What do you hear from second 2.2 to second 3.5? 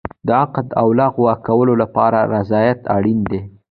رضایت اړین دی.